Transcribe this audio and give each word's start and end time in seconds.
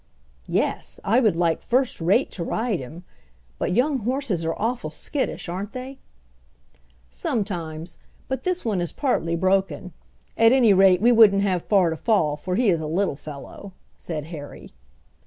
"Yes, 0.47 0.99
I 1.03 1.19
would 1.19 1.35
like 1.35 1.61
first 1.61 2.01
rate 2.01 2.31
to 2.31 2.43
ride 2.43 2.79
him, 2.79 3.03
but 3.59 3.73
young 3.75 3.99
horses 3.99 4.43
are 4.43 4.55
awful 4.55 4.89
skittish, 4.89 5.47
aren't 5.47 5.73
they?" 5.73 5.99
"Sometimes, 7.11 7.99
but 8.27 8.41
this 8.43 8.65
one 8.65 8.81
is 8.81 8.91
partly 8.91 9.35
broken. 9.35 9.93
At 10.35 10.53
any 10.53 10.73
rate, 10.73 11.01
we 11.03 11.11
wouldn't 11.11 11.43
have 11.43 11.61
far 11.67 11.91
to 11.91 11.97
fall, 11.97 12.35
for 12.35 12.55
he 12.55 12.71
is 12.71 12.79
a 12.81 12.87
little 12.87 13.15
fellow," 13.15 13.73
said 13.95 14.25
Harry. 14.33 14.71